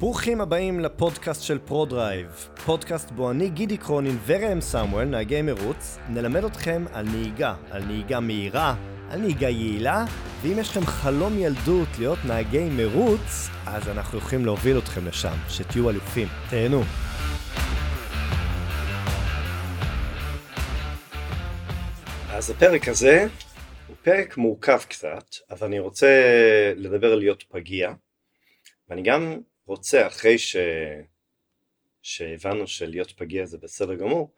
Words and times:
ברוכים 0.00 0.40
הבאים 0.40 0.80
לפודקאסט 0.80 1.42
של 1.42 1.58
ProDrive, 1.58 2.26
פודקאסט 2.66 3.10
בו 3.10 3.30
אני 3.30 3.48
גידי 3.48 3.76
קרונין 3.76 4.18
וראם 4.26 4.60
סמואל, 4.60 5.04
נהגי 5.04 5.42
מרוץ, 5.42 5.98
נלמד 6.08 6.44
אתכם 6.44 6.84
על 6.92 7.04
נהיגה, 7.04 7.54
על 7.70 7.84
נהיגה 7.84 8.20
מהירה, 8.20 8.74
על 9.10 9.20
נהיגה 9.20 9.48
יעילה, 9.48 10.04
ואם 10.42 10.58
יש 10.58 10.70
לכם 10.70 10.86
חלום 10.86 11.38
ילדות 11.38 11.88
להיות 11.98 12.18
נהגי 12.26 12.68
מרוץ, 12.70 13.48
אז 13.66 13.88
אנחנו 13.88 14.18
יכולים 14.18 14.44
להוביל 14.44 14.78
אתכם 14.78 15.06
לשם, 15.06 15.34
שתהיו 15.48 15.90
אלופים. 15.90 16.28
תהנו. 16.50 16.82
אז 22.30 22.50
הפרק 22.50 22.88
הזה 22.88 23.26
הוא 23.88 23.96
פרק 24.02 24.36
מורכב 24.36 24.78
קצת, 24.88 25.24
אבל 25.50 25.66
אני 25.66 25.78
רוצה 25.78 26.08
לדבר 26.76 27.12
על 27.12 27.18
להיות 27.18 27.42
פגיע, 27.42 27.92
ואני 28.88 29.02
גם 29.02 29.40
רוצה 29.68 30.06
אחרי 30.06 30.38
ש... 30.38 30.56
שהבנו 32.02 32.66
שלהיות 32.66 33.12
פגיע 33.12 33.46
זה 33.46 33.58
בסדר 33.58 33.94
גמור, 33.94 34.30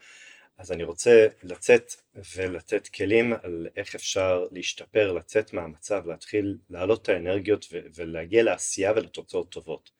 אז 0.58 0.72
אני 0.72 0.84
רוצה 0.84 1.26
לצאת 1.42 1.92
ולתת 2.36 2.88
כלים 2.88 3.32
על 3.42 3.66
איך 3.76 3.94
אפשר 3.94 4.46
להשתפר, 4.52 5.12
לצאת 5.12 5.52
מהמצב, 5.52 6.06
להתחיל 6.06 6.58
להעלות 6.70 7.02
את 7.02 7.08
האנרגיות 7.08 7.66
ו- 7.72 7.80
ולהגיע 7.94 8.42
לעשייה 8.42 8.92
ולתוצאות 8.92 9.48
טובות. 9.50 9.90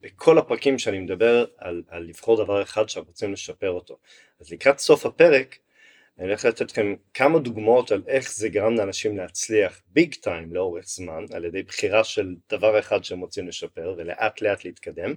בכל 0.00 0.38
הפרקים 0.38 0.78
שאני 0.78 0.98
מדבר 0.98 1.44
על, 1.58 1.82
על 1.88 2.02
לבחור 2.02 2.44
דבר 2.44 2.62
אחד 2.62 2.88
שאנחנו 2.88 3.10
רוצים 3.10 3.32
לשפר 3.32 3.70
אותו. 3.70 3.98
אז 4.40 4.52
לקראת 4.52 4.78
סוף 4.78 5.06
הפרק 5.06 5.58
אני 6.18 6.26
הולך 6.26 6.44
לתת 6.44 6.70
לכם 6.70 6.94
כמה 7.14 7.38
דוגמאות 7.38 7.92
על 7.92 8.02
איך 8.08 8.32
זה 8.32 8.48
גרם 8.48 8.74
לאנשים 8.74 9.16
להצליח 9.16 9.82
ביג 9.86 10.14
טיים 10.14 10.54
לאורך 10.54 10.84
זמן 10.86 11.24
על 11.34 11.44
ידי 11.44 11.62
בחירה 11.62 12.04
של 12.04 12.34
דבר 12.50 12.78
אחד 12.78 13.04
שהם 13.04 13.20
רוצים 13.20 13.48
לשפר 13.48 13.94
ולאט 13.98 14.42
לאט 14.42 14.64
להתקדם 14.64 15.14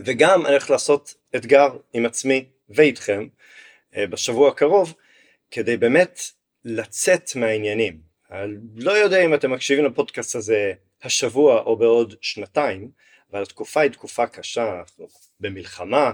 וגם 0.00 0.40
אני 0.40 0.50
הולך 0.50 0.70
לעשות 0.70 1.14
אתגר 1.36 1.68
עם 1.92 2.06
עצמי 2.06 2.44
ואיתכם 2.68 3.26
אה, 3.96 4.06
בשבוע 4.06 4.48
הקרוב 4.48 4.94
כדי 5.50 5.76
באמת 5.76 6.20
לצאת 6.64 7.36
מהעניינים. 7.36 8.00
אני 8.30 8.54
לא 8.74 8.92
יודע 8.92 9.24
אם 9.24 9.34
אתם 9.34 9.50
מקשיבים 9.50 9.84
לפודקאסט 9.84 10.34
הזה 10.34 10.72
השבוע 11.02 11.60
או 11.60 11.76
בעוד 11.76 12.14
שנתיים 12.20 12.90
אבל 13.32 13.42
התקופה 13.42 13.80
היא 13.80 13.90
תקופה 13.90 14.26
קשה, 14.26 14.78
אנחנו 14.78 15.08
במלחמה 15.40 16.12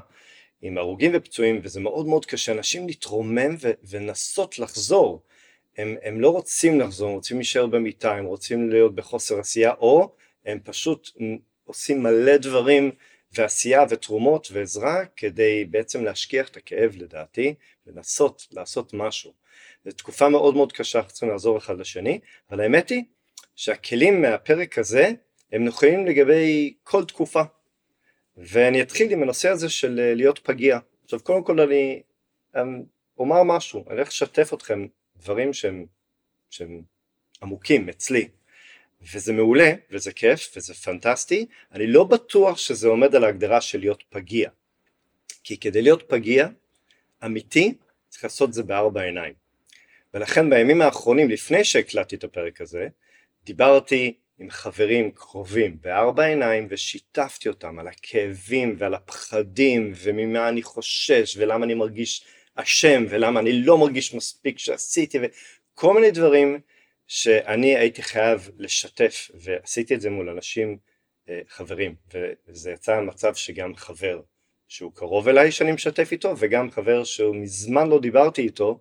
עם 0.62 0.78
הרוגים 0.78 1.10
ופצועים 1.14 1.60
וזה 1.62 1.80
מאוד 1.80 2.06
מאוד 2.06 2.26
קשה, 2.26 2.52
אנשים 2.52 2.86
להתרומם 2.86 3.56
ולנסות 3.82 4.58
לחזור, 4.58 5.22
הם, 5.78 5.96
הם 6.02 6.20
לא 6.20 6.30
רוצים 6.30 6.80
לחזור, 6.80 7.08
הם 7.08 7.14
רוצים 7.14 7.36
להישאר 7.36 7.66
במיטה, 7.66 8.14
הם 8.14 8.24
רוצים 8.24 8.70
להיות 8.70 8.94
בחוסר 8.94 9.38
עשייה 9.38 9.72
או 9.72 10.14
הם 10.46 10.58
פשוט 10.64 11.10
עושים 11.64 12.02
מלא 12.02 12.36
דברים 12.36 12.90
ועשייה 13.32 13.84
ותרומות 13.88 14.48
ועזרה 14.52 15.04
כדי 15.16 15.64
בעצם 15.64 16.04
להשכיח 16.04 16.48
את 16.48 16.56
הכאב 16.56 16.92
לדעתי 16.96 17.54
ולנסות 17.86 18.46
לעשות 18.52 18.94
משהו. 18.94 19.32
זו 19.84 19.92
תקופה 19.92 20.28
מאוד 20.28 20.54
מאוד 20.54 20.72
קשה, 20.72 20.98
אנחנו 20.98 21.12
צריכים 21.12 21.28
לעזור 21.28 21.58
אחד 21.58 21.78
לשני, 21.78 22.20
אבל 22.50 22.60
האמת 22.60 22.88
היא 22.88 23.04
שהכלים 23.56 24.22
מהפרק 24.22 24.78
הזה 24.78 25.10
הם 25.52 25.64
נכונים 25.64 26.06
לגבי 26.06 26.74
כל 26.82 27.04
תקופה. 27.04 27.42
ואני 28.38 28.82
אתחיל 28.82 29.12
עם 29.12 29.22
הנושא 29.22 29.48
הזה 29.48 29.68
של 29.68 30.00
אה, 30.00 30.14
להיות 30.14 30.38
פגיע. 30.38 30.78
עכשיו 31.04 31.20
קודם 31.20 31.44
כל 31.44 31.60
אני 31.60 32.02
אמ, 32.56 32.82
אומר 33.18 33.42
משהו, 33.42 33.84
אני 33.86 33.94
הולך 33.96 34.08
לשתף 34.08 34.54
אתכם 34.54 34.86
דברים 35.16 35.52
שהם, 35.52 35.86
שהם 36.50 36.82
עמוקים 37.42 37.88
אצלי, 37.88 38.28
וזה 39.12 39.32
מעולה, 39.32 39.72
וזה 39.90 40.12
כיף, 40.12 40.52
וזה 40.56 40.74
פנטסטי, 40.74 41.46
אני 41.72 41.86
לא 41.86 42.04
בטוח 42.04 42.58
שזה 42.58 42.88
עומד 42.88 43.14
על 43.14 43.24
ההגדרה 43.24 43.60
של 43.60 43.78
להיות 43.78 44.04
פגיע, 44.08 44.50
כי 45.44 45.56
כדי 45.56 45.82
להיות 45.82 46.02
פגיע, 46.08 46.48
אמיתי, 47.24 47.74
צריך 48.08 48.24
לעשות 48.24 48.48
את 48.48 48.54
זה 48.54 48.62
בארבע 48.62 49.02
עיניים. 49.02 49.34
ולכן 50.14 50.50
בימים 50.50 50.82
האחרונים, 50.82 51.30
לפני 51.30 51.64
שהקלטתי 51.64 52.16
את 52.16 52.24
הפרק 52.24 52.60
הזה, 52.60 52.88
דיברתי 53.44 54.14
עם 54.38 54.50
חברים 54.50 55.10
קרובים 55.10 55.76
בארבע 55.80 56.24
עיניים 56.24 56.66
ושיתפתי 56.70 57.48
אותם 57.48 57.78
על 57.78 57.88
הכאבים 57.88 58.76
ועל 58.78 58.94
הפחדים 58.94 59.92
וממה 59.96 60.48
אני 60.48 60.62
חושש 60.62 61.36
ולמה 61.38 61.64
אני 61.64 61.74
מרגיש 61.74 62.24
אשם 62.54 63.04
ולמה 63.08 63.40
אני 63.40 63.52
לא 63.52 63.78
מרגיש 63.78 64.14
מספיק 64.14 64.58
שעשיתי 64.58 65.18
וכל 65.22 65.94
מיני 65.94 66.10
דברים 66.10 66.60
שאני 67.06 67.76
הייתי 67.76 68.02
חייב 68.02 68.50
לשתף 68.58 69.30
ועשיתי 69.34 69.94
את 69.94 70.00
זה 70.00 70.10
מול 70.10 70.28
אנשים 70.28 70.78
אה, 71.28 71.40
חברים. 71.48 71.94
וזה 72.48 72.70
יצא 72.70 73.00
מצב 73.00 73.34
שגם 73.34 73.74
חבר 73.74 74.20
שהוא 74.68 74.92
קרוב 74.94 75.28
אליי 75.28 75.52
שאני 75.52 75.72
משתף 75.72 76.08
איתו 76.12 76.34
וגם 76.38 76.70
חבר 76.70 77.04
שהוא 77.04 77.36
מזמן 77.36 77.88
לא 77.88 78.00
דיברתי 78.00 78.42
איתו 78.42 78.80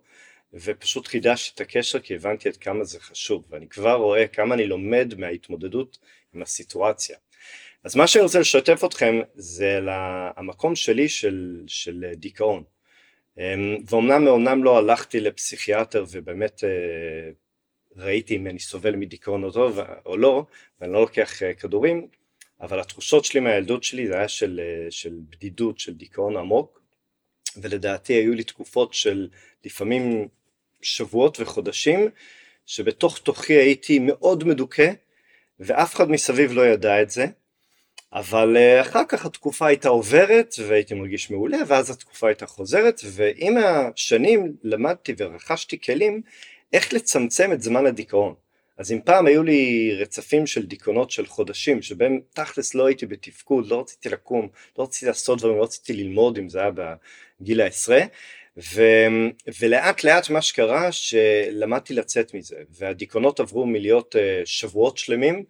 ופשוט 0.52 1.06
חידשתי 1.06 1.54
את 1.54 1.60
הקשר 1.60 1.98
כי 1.98 2.14
הבנתי 2.14 2.48
עד 2.48 2.56
כמה 2.56 2.84
זה 2.84 3.00
חשוב 3.00 3.44
ואני 3.50 3.68
כבר 3.68 3.94
רואה 3.94 4.26
כמה 4.28 4.54
אני 4.54 4.66
לומד 4.66 5.14
מההתמודדות 5.18 5.98
עם 6.34 6.42
הסיטואציה. 6.42 7.16
אז 7.84 7.96
מה 7.96 8.06
שאני 8.06 8.22
רוצה 8.22 8.40
לשתף 8.40 8.84
אתכם 8.84 9.20
זה 9.34 9.78
המקום 10.36 10.76
שלי 10.76 11.08
של, 11.08 11.62
של 11.66 12.04
דיכאון. 12.16 12.64
אמ, 13.38 13.76
ואומנם 13.90 14.24
מאומנם 14.24 14.64
לא 14.64 14.78
הלכתי 14.78 15.20
לפסיכיאטר 15.20 16.04
ובאמת 16.10 16.64
אה, 16.64 17.30
ראיתי 17.96 18.36
אם 18.36 18.46
אני 18.46 18.58
סובל 18.58 18.96
מדיכאון 18.96 19.44
או, 19.44 19.50
טוב, 19.50 19.78
או 20.06 20.16
לא 20.16 20.44
ואני 20.80 20.92
לא 20.92 21.00
לוקח 21.00 21.42
אה, 21.42 21.54
כדורים 21.54 22.08
אבל 22.60 22.80
התחושות 22.80 23.24
שלי 23.24 23.40
מהילדות 23.40 23.84
שלי 23.84 24.06
זה 24.06 24.16
היה 24.16 24.28
של, 24.28 24.60
אה, 24.62 24.90
של 24.90 25.18
בדידות, 25.30 25.78
של 25.78 25.94
דיכאון 25.94 26.36
עמוק 26.36 26.80
ולדעתי 27.56 28.12
היו 28.12 28.34
לי 28.34 28.44
תקופות 28.44 28.94
של 28.94 29.28
לפעמים 29.64 30.28
שבועות 30.82 31.40
וחודשים 31.40 32.08
שבתוך 32.66 33.18
תוכי 33.18 33.52
הייתי 33.52 33.98
מאוד 33.98 34.44
מדוכא 34.44 34.92
ואף 35.60 35.94
אחד 35.94 36.10
מסביב 36.10 36.52
לא 36.52 36.66
ידע 36.66 37.02
את 37.02 37.10
זה 37.10 37.26
אבל 38.12 38.56
אה, 38.56 38.80
אחר 38.80 39.02
כך 39.08 39.26
התקופה 39.26 39.66
הייתה 39.66 39.88
עוברת 39.88 40.54
והייתי 40.66 40.94
מרגיש 40.94 41.30
מעולה 41.30 41.58
ואז 41.66 41.90
התקופה 41.90 42.26
הייתה 42.26 42.46
חוזרת 42.46 43.00
ועם 43.04 43.56
השנים 43.56 44.56
למדתי 44.62 45.14
ורכשתי 45.18 45.80
כלים 45.80 46.22
איך 46.72 46.92
לצמצם 46.92 47.52
את 47.52 47.62
זמן 47.62 47.86
הדיכאון. 47.86 48.34
אז 48.78 48.92
אם 48.92 49.00
פעם 49.04 49.26
היו 49.26 49.42
לי 49.42 49.90
רצפים 49.94 50.46
של 50.46 50.66
דיכאונות 50.66 51.10
של 51.10 51.26
חודשים 51.26 51.82
שבהם 51.82 52.20
תכלס 52.32 52.74
לא 52.74 52.86
הייתי 52.86 53.06
בתפקוד, 53.06 53.66
לא 53.66 53.80
רציתי 53.80 54.08
לקום, 54.08 54.48
לא 54.78 54.84
רציתי 54.84 55.06
לעשות 55.06 55.38
דברים, 55.38 55.56
לא 55.56 55.62
רציתי 55.62 55.92
ללמוד 55.92 56.38
אם 56.38 56.48
זה 56.48 56.60
היה 56.60 56.70
בגיל 57.40 57.60
העשרה 57.60 58.00
ו, 58.58 58.82
ולאט 59.60 60.04
לאט 60.04 60.30
מה 60.30 60.42
שקרה 60.42 60.92
שלמדתי 60.92 61.94
לצאת 61.94 62.34
מזה 62.34 62.56
והדיכאונות 62.70 63.40
עברו 63.40 63.66
מלהיות 63.66 64.14
uh, 64.14 64.18
שבועות 64.44 64.98
שלמים 64.98 65.44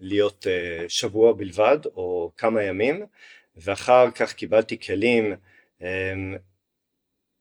להיות 0.00 0.46
uh, 0.46 0.88
שבוע 0.88 1.32
בלבד 1.32 1.78
או 1.96 2.32
כמה 2.36 2.62
ימים 2.62 3.06
ואחר 3.56 4.10
כך 4.10 4.32
קיבלתי 4.32 4.80
כלים 4.80 5.34
um, 5.80 5.84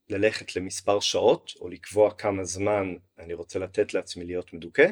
ללכת 0.10 0.56
למספר 0.56 1.00
שעות 1.00 1.54
או 1.62 1.70
לקבוע 1.70 2.12
כמה 2.12 2.44
זמן 2.44 2.96
אני 3.20 3.34
רוצה 3.34 3.60
לתת 3.60 3.94
לעצמי 3.94 4.26
להיות 4.26 4.54
מדוכא 4.54 4.88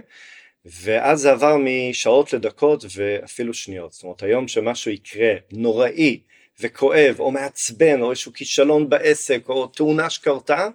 ואז 0.65 1.19
זה 1.19 1.31
עבר 1.31 1.55
משעות 1.59 2.33
לדקות 2.33 2.83
ואפילו 2.95 3.53
שניות. 3.53 3.91
זאת 3.91 4.03
אומרת 4.03 4.23
היום 4.23 4.47
שמשהו 4.47 4.91
יקרה 4.91 5.33
נוראי 5.51 6.21
וכואב 6.59 7.15
או 7.19 7.31
מעצבן 7.31 8.01
או 8.01 8.11
איזשהו 8.11 8.33
כישלון 8.33 8.89
בעסק 8.89 9.49
או 9.49 9.67
תאונה 9.67 10.09
שקרתה 10.09 10.67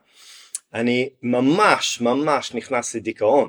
אני 0.75 1.11
ממש 1.23 2.01
ממש 2.01 2.55
נכנס 2.55 2.95
לדיכאון. 2.95 3.49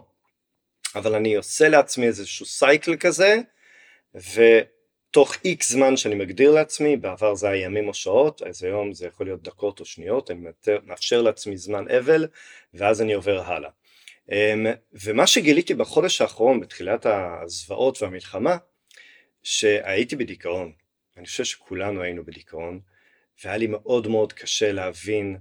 אבל 0.96 1.16
אני 1.16 1.36
עושה 1.36 1.70
לעצמי 1.70 2.06
איזשהו 2.06 2.46
סייקל 2.46 2.96
כזה 3.00 3.38
ותוך 4.16 5.36
איקס 5.46 5.72
זמן 5.72 5.98
שאני 5.98 6.16
מגדיר 6.16 6.52
לעצמי 6.52 6.98
בעבר 6.98 7.36
זה 7.36 7.50
היה 7.50 7.64
ימים 7.64 7.88
או 7.88 7.94
שעות 7.94 8.42
אז 8.42 8.64
היום 8.64 8.94
זה 8.94 9.08
יכול 9.08 9.26
להיות 9.26 9.44
דקות 9.44 9.80
או 9.80 9.86
שניות 9.86 10.32
אני 10.32 10.40
מאפשר 10.86 11.22
לעצמי 11.22 11.58
זמן 11.58 11.86
אבל 11.98 12.28
ואז 12.74 13.02
אני 13.02 13.14
עובר 13.14 13.42
הלאה. 13.42 13.70
אמ, 14.32 14.66
ומה 14.94 15.28
שגיליתי 15.28 15.74
בחודש 15.74 16.22
האחרון 16.22 16.60
בתחילת 16.60 17.06
הזוועות 17.06 18.02
והמלחמה 18.02 18.58
שהייתי 19.44 20.16
בדיכאון 20.16 20.72
אני 21.18 21.26
חושב 21.26 21.44
שכולנו 21.44 22.02
היינו 22.02 22.26
בדיכאון 22.26 22.80
והיה 23.44 23.58
לי 23.58 23.68
מאוד 23.68 24.08
מאוד 24.08 24.34
קשה 24.34 24.72
להבין 24.72 25.38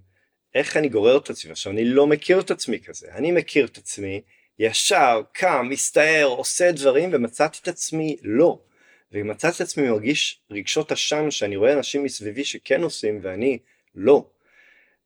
איך 0.55 0.77
אני 0.77 0.89
גורר 0.89 1.17
את 1.19 1.31
עצמי 1.31 1.53
עכשיו 1.53 1.73
אני 1.73 1.85
לא 1.85 2.07
מכיר 2.07 2.41
את 2.41 2.51
עצמי 2.51 2.81
כזה. 2.81 3.07
אני 3.13 3.33
מכיר 3.33 3.67
את 3.67 3.79
עצמי 3.79 4.23
ישר 4.59 5.23
קם 5.33 5.67
מסתער 5.71 6.25
עושה 6.25 6.73
דברים 6.73 7.11
ומצאתי 7.13 7.59
את 7.63 7.69
עצמי 7.69 8.17
לא. 8.23 8.63
ומצאתי 9.13 9.57
את 9.57 9.61
עצמי 9.61 9.91
מרגיש 9.91 10.41
רגשות 10.51 10.93
אשם 10.93 11.31
שאני 11.31 11.57
רואה 11.57 11.73
אנשים 11.73 12.05
מסביבי 12.05 12.45
שכן 12.45 12.83
עושים 12.83 13.21
ואני 13.23 13.59
לא. 13.95 14.31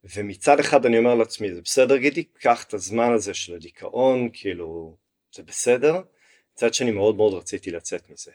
ומצד 0.04 0.60
אחד 0.60 0.86
אני 0.86 0.98
אומר 0.98 1.14
לעצמי 1.14 1.54
זה 1.54 1.62
בסדר 1.62 1.96
גידי? 1.96 2.24
קח 2.24 2.64
את 2.64 2.74
הזמן 2.74 3.12
הזה 3.12 3.34
של 3.34 3.54
הדיכאון 3.54 4.28
כאילו 4.32 4.96
זה 5.34 5.42
בסדר. 5.42 6.00
מצד 6.52 6.74
שני 6.74 6.90
מאוד 6.90 7.16
מאוד 7.16 7.34
רציתי 7.34 7.70
לצאת 7.70 8.10
מזה 8.10 8.32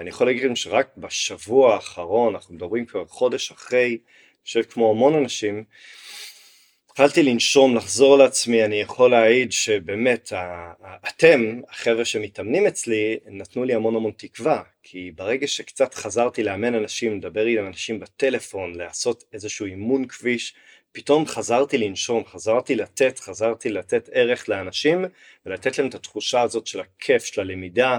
ואני 0.00 0.10
יכול 0.10 0.26
להגיד 0.26 0.42
לכם 0.42 0.56
שרק 0.56 0.88
בשבוע 0.96 1.74
האחרון, 1.74 2.34
אנחנו 2.34 2.54
מדברים 2.54 2.86
כבר 2.86 3.04
חודש 3.06 3.50
אחרי, 3.50 3.88
אני 3.88 4.44
חושב 4.44 4.62
כמו 4.62 4.90
המון 4.90 5.14
אנשים, 5.14 5.64
התחלתי 6.90 7.22
לנשום, 7.22 7.76
לחזור 7.76 8.18
לעצמי, 8.18 8.64
אני 8.64 8.76
יכול 8.76 9.10
להעיד 9.10 9.52
שבאמת 9.52 10.32
אתם, 11.08 11.60
החבר'ה 11.68 12.04
שמתאמנים 12.04 12.66
אצלי, 12.66 13.18
נתנו 13.26 13.64
לי 13.64 13.74
המון 13.74 13.96
המון 13.96 14.12
תקווה, 14.16 14.62
כי 14.82 15.10
ברגע 15.14 15.46
שקצת 15.46 15.94
חזרתי 15.94 16.42
לאמן 16.42 16.74
אנשים, 16.74 17.18
לדבר 17.18 17.44
עם 17.44 17.66
אנשים 17.66 18.00
בטלפון, 18.00 18.74
לעשות 18.74 19.24
איזשהו 19.32 19.66
אימון 19.66 20.06
כביש, 20.08 20.54
פתאום 20.92 21.26
חזרתי 21.26 21.78
לנשום, 21.78 22.24
חזרתי 22.24 22.74
לתת, 22.74 23.18
חזרתי 23.18 23.68
לתת 23.68 24.08
ערך 24.12 24.48
לאנשים 24.48 25.04
ולתת 25.46 25.78
להם 25.78 25.88
את 25.88 25.94
התחושה 25.94 26.40
הזאת 26.40 26.66
של 26.66 26.80
הכיף, 26.80 27.24
של 27.24 27.40
הלמידה, 27.40 27.98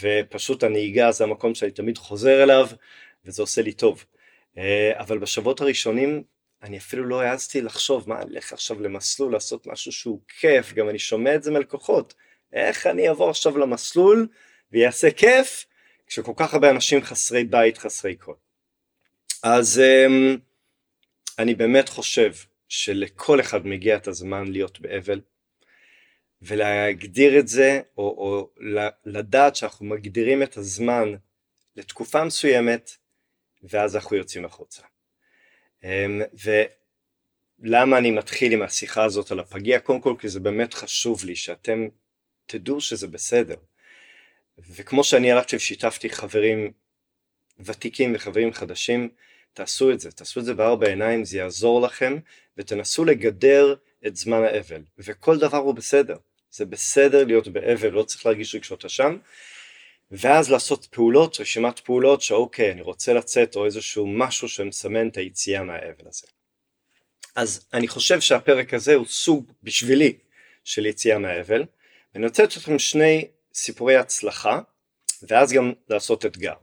ופשוט 0.00 0.62
הנהיגה 0.62 1.12
זה 1.12 1.24
המקום 1.24 1.54
שאני 1.54 1.70
תמיד 1.70 1.98
חוזר 1.98 2.42
אליו, 2.42 2.68
וזה 3.24 3.42
עושה 3.42 3.62
לי 3.62 3.72
טוב. 3.72 4.04
אה, 4.58 4.92
אבל 4.94 5.18
בשבועות 5.18 5.60
הראשונים 5.60 6.22
אני 6.62 6.78
אפילו 6.78 7.04
לא 7.04 7.20
העזתי 7.20 7.60
לחשוב 7.60 8.08
מה 8.08 8.22
אני 8.22 8.34
אלך 8.34 8.52
עכשיו 8.52 8.80
למסלול 8.80 9.32
לעשות 9.32 9.66
משהו 9.66 9.92
שהוא 9.92 10.20
כיף 10.40 10.72
גם 10.72 10.88
אני 10.88 10.98
שומע 10.98 11.34
את 11.34 11.42
זה 11.42 11.50
מלקוחות. 11.50 12.14
איך 12.52 12.86
אני 12.86 13.08
אעבור 13.08 13.30
עכשיו 13.30 13.58
למסלול 13.58 14.28
ויעשה 14.72 15.10
כיף 15.10 15.66
כשכל 16.06 16.32
כך 16.36 16.54
הרבה 16.54 16.70
אנשים 16.70 17.02
חסרי 17.02 17.44
בית 17.44 17.78
חסרי 17.78 18.14
קול 18.16 18.34
אז 19.42 19.82
um, 19.82 20.38
אני 21.38 21.54
באמת 21.54 21.88
חושב 21.88 22.32
שלכל 22.68 23.40
אחד 23.40 23.66
מגיע 23.66 23.96
את 23.96 24.08
הזמן 24.08 24.52
להיות 24.52 24.80
באבל 24.80 25.20
ולהגדיר 26.46 27.38
את 27.38 27.48
זה 27.48 27.80
או, 27.98 28.02
או 28.02 28.50
לדעת 29.04 29.56
שאנחנו 29.56 29.86
מגדירים 29.86 30.42
את 30.42 30.56
הזמן 30.56 31.14
לתקופה 31.76 32.24
מסוימת 32.24 32.90
ואז 33.62 33.96
אנחנו 33.96 34.16
יוצאים 34.16 34.44
החוצה 34.44 34.82
אמ, 35.84 36.22
ולמה 37.62 37.98
אני 37.98 38.10
מתחיל 38.10 38.52
עם 38.52 38.62
השיחה 38.62 39.04
הזאת 39.04 39.30
על 39.30 39.40
הפגיע? 39.40 39.80
קודם 39.80 40.00
כל 40.00 40.14
כי 40.18 40.28
זה 40.28 40.40
באמת 40.40 40.74
חשוב 40.74 41.24
לי 41.24 41.36
שאתם 41.36 41.88
תדעו 42.46 42.80
שזה 42.80 43.08
בסדר. 43.08 43.56
וכמו 44.58 45.04
שאני 45.04 45.32
הלכתי 45.32 45.56
ושיתפתי 45.56 46.10
חברים 46.10 46.72
ותיקים 47.58 48.14
וחברים 48.14 48.52
חדשים, 48.52 49.08
תעשו 49.52 49.92
את 49.92 50.00
זה, 50.00 50.12
תעשו 50.12 50.40
את 50.40 50.44
זה 50.44 50.54
בארבע 50.54 50.86
עיניים, 50.88 51.24
זה 51.24 51.38
יעזור 51.38 51.80
לכם, 51.82 52.18
ותנסו 52.56 53.04
לגדר 53.04 53.74
את 54.06 54.16
זמן 54.16 54.42
האבל, 54.42 54.82
וכל 54.98 55.38
דבר 55.38 55.58
הוא 55.58 55.74
בסדר, 55.74 56.16
זה 56.54 56.64
בסדר 56.64 57.24
להיות 57.24 57.48
באבל, 57.48 57.88
לא 57.88 58.02
צריך 58.02 58.26
להרגיש 58.26 58.54
רגשות 58.54 58.84
אשם, 58.84 59.16
ואז 60.10 60.50
לעשות 60.50 60.86
פעולות, 60.90 61.40
רשימת 61.40 61.78
פעולות 61.78 62.22
שאוקיי 62.22 62.72
אני 62.72 62.80
רוצה 62.80 63.12
לצאת 63.12 63.56
או 63.56 63.64
איזשהו 63.64 64.06
משהו 64.06 64.48
שמסמן 64.48 65.08
את 65.08 65.16
היציאה 65.16 65.62
מהאבל 65.62 66.08
הזה. 66.08 66.26
אז 67.36 67.66
אני 67.72 67.88
חושב 67.88 68.20
שהפרק 68.20 68.74
הזה 68.74 68.94
הוא 68.94 69.06
סוג 69.06 69.52
בשבילי 69.62 70.12
של 70.64 70.86
יציאה 70.86 71.18
מהאבל 71.18 71.64
ואני 72.14 72.26
רוצה 72.26 72.42
לתת 72.42 72.56
לכם 72.56 72.78
שני 72.78 73.26
סיפורי 73.54 73.96
הצלחה 73.96 74.60
ואז 75.28 75.52
גם 75.52 75.72
לעשות 75.88 76.26
אתגר. 76.26 76.54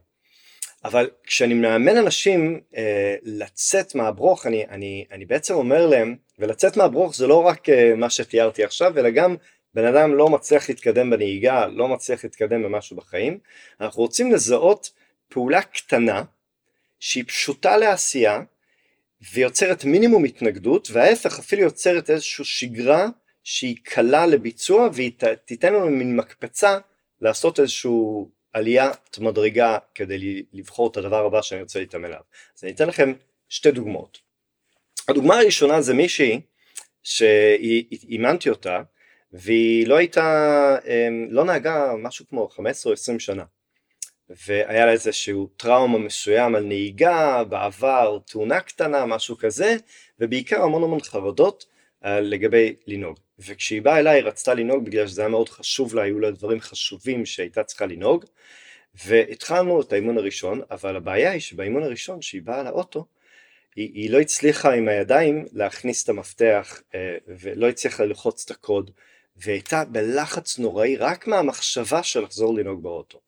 אבל 0.84 1.10
כשאני 1.24 1.54
מאמן 1.54 1.96
אנשים 1.96 2.60
אה, 2.76 3.16
לצאת 3.22 3.94
מהברוך 3.94 4.46
אני, 4.46 4.64
אני, 4.68 5.04
אני 5.12 5.24
בעצם 5.24 5.54
אומר 5.54 5.86
להם 5.86 6.16
ולצאת 6.38 6.76
מהברוך 6.76 7.14
זה 7.16 7.26
לא 7.26 7.42
רק 7.42 7.68
אה, 7.68 7.94
מה 7.96 8.10
שתיארתי 8.10 8.64
עכשיו 8.64 8.98
אלא 8.98 9.10
גם 9.10 9.36
בן 9.74 9.84
אדם 9.84 10.14
לא 10.14 10.28
מצליח 10.28 10.68
להתקדם 10.68 11.10
בנהיגה, 11.10 11.66
לא 11.66 11.88
מצליח 11.88 12.24
להתקדם 12.24 12.62
במשהו 12.62 12.96
בחיים, 12.96 13.38
אנחנו 13.80 14.02
רוצים 14.02 14.32
לזהות 14.32 14.90
פעולה 15.28 15.62
קטנה 15.62 16.22
שהיא 17.00 17.24
פשוטה 17.26 17.76
לעשייה 17.76 18.42
ויוצרת 19.34 19.84
מינימום 19.84 20.24
התנגדות 20.24 20.88
וההפך 20.92 21.38
אפילו 21.38 21.62
יוצרת 21.62 22.10
איזושהי 22.10 22.44
שגרה 22.44 23.08
שהיא 23.44 23.76
קלה 23.82 24.26
לביצוע 24.26 24.88
והיא 24.92 25.12
תיתן 25.44 25.72
לנו 25.74 25.90
מין 25.90 26.16
מקפצה 26.16 26.78
לעשות 27.20 27.60
איזושהי 27.60 27.90
עליית 28.52 29.18
מדרגה 29.18 29.78
כדי 29.94 30.42
לבחור 30.52 30.90
את 30.90 30.96
הדבר 30.96 31.24
הבא 31.26 31.42
שאני 31.42 31.62
רוצה 31.62 31.78
להתאמן 31.80 32.04
עליו. 32.04 32.20
אז 32.58 32.64
אני 32.64 32.72
אתן 32.72 32.88
לכם 32.88 33.12
שתי 33.48 33.70
דוגמאות. 33.70 34.18
הדוגמה 35.08 35.38
הראשונה 35.38 35.82
זה 35.82 35.94
מישהי 35.94 36.40
שאימנתי 37.02 38.50
אותה 38.50 38.82
והיא 39.32 39.86
לא 39.86 39.96
הייתה, 39.96 40.76
אמ, 40.86 41.26
לא 41.30 41.44
נהגה 41.44 41.92
משהו 41.98 42.26
כמו 42.28 42.48
15 42.48 42.90
או 42.90 42.94
20 42.94 43.20
שנה. 43.20 43.44
והיה 44.46 44.86
לה 44.86 44.92
איזשהו 44.92 45.48
טראומה 45.56 45.98
מסוים 45.98 46.54
על 46.54 46.64
נהיגה 46.64 47.44
בעבר, 47.44 48.18
תאונה 48.26 48.60
קטנה, 48.60 49.06
משהו 49.06 49.36
כזה 49.38 49.76
ובעיקר 50.20 50.62
המון 50.62 50.82
המון 50.82 51.00
חרדות 51.00 51.66
אה, 52.04 52.20
לגבי 52.20 52.74
לנהוג. 52.86 53.18
וכשהיא 53.38 53.82
באה 53.82 53.98
אליי 53.98 54.14
היא 54.14 54.24
רצתה 54.24 54.54
לנהוג 54.54 54.84
בגלל 54.84 55.06
שזה 55.06 55.22
היה 55.22 55.28
מאוד 55.28 55.48
חשוב 55.48 55.94
לה, 55.94 56.02
היו 56.02 56.20
לה 56.20 56.30
דברים 56.30 56.60
חשובים 56.60 57.26
שהייתה 57.26 57.64
צריכה 57.64 57.86
לנהוג. 57.86 58.24
והתחלנו 58.94 59.80
את 59.80 59.92
האימון 59.92 60.18
הראשון 60.18 60.60
אבל 60.70 60.96
הבעיה 60.96 61.30
היא 61.30 61.40
שבאימון 61.40 61.82
הראשון 61.82 62.22
שהיא 62.22 62.42
באה 62.42 62.62
לאוטו 62.62 63.06
היא, 63.76 63.90
היא 63.94 64.10
לא 64.10 64.20
הצליחה 64.20 64.72
עם 64.72 64.88
הידיים 64.88 65.46
להכניס 65.52 66.04
את 66.04 66.08
המפתח 66.08 66.82
אה, 66.94 67.16
ולא 67.26 67.68
הצליחה 67.68 68.04
ללחוץ 68.04 68.44
את 68.44 68.50
הקוד 68.50 68.90
והייתה 69.36 69.84
בלחץ 69.84 70.58
נוראי 70.58 70.96
רק 70.96 71.26
מהמחשבה 71.26 72.02
של 72.02 72.20
לחזור 72.20 72.54
לנהוג 72.54 72.82
באוטו. 72.82 73.20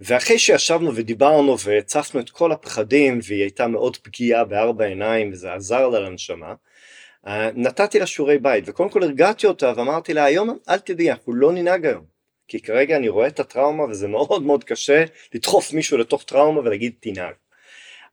ואחרי 0.00 0.38
שישבנו 0.38 0.94
ודיברנו 0.94 1.58
והצפנו 1.58 2.20
את 2.20 2.30
כל 2.30 2.52
הפחדים 2.52 3.18
והיא 3.22 3.42
הייתה 3.42 3.66
מאוד 3.66 3.96
פגיעה 3.96 4.44
בארבע 4.44 4.84
עיניים 4.84 5.32
וזה 5.32 5.52
עזר 5.52 5.88
לה 5.88 6.00
לנשמה, 6.00 6.54
אה, 7.26 7.50
נתתי 7.54 7.98
לה 7.98 8.06
שיעורי 8.06 8.38
בית 8.38 8.64
וקודם 8.66 8.88
כל 8.88 9.02
הרגעתי 9.02 9.46
אותה 9.46 9.72
ואמרתי 9.76 10.14
לה 10.14 10.24
היום 10.24 10.58
אל 10.68 10.78
תדעי 10.78 11.10
אנחנו 11.10 11.34
לא 11.34 11.52
ננהג 11.52 11.86
היום 11.86 12.04
כי 12.48 12.60
כרגע 12.60 12.96
אני 12.96 13.08
רואה 13.08 13.26
את 13.26 13.40
הטראומה 13.40 13.84
וזה 13.84 14.08
מאוד 14.08 14.42
מאוד 14.42 14.64
קשה 14.64 15.04
לדחוף 15.34 15.72
מישהו 15.72 15.98
לתוך 15.98 16.24
טראומה 16.24 16.60
ולהגיד 16.60 16.92
תנהג. 17.00 17.34